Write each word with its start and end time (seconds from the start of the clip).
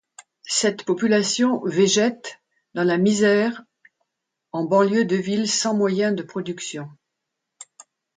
Cette 0.49 0.83
population 0.83 1.63
végète 1.63 2.39
dans 2.73 2.83
la 2.83 2.97
misère 2.97 3.61
en 4.51 4.63
banlieue 4.65 5.05
de 5.05 5.15
villes 5.15 5.47
sans 5.47 5.75
moyens 5.75 6.15
de 6.15 6.23
production. 6.23 6.89